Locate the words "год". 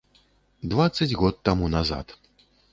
1.21-1.35